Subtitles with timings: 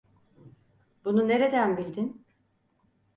[1.05, 2.25] Bunu nereden bildin?